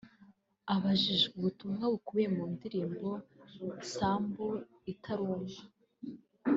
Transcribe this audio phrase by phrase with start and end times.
[0.75, 3.09] Abajijwe ubutumwa bukubiye mu ndirimbo
[3.93, 4.47] ‘Sambu
[4.93, 5.61] Italumba’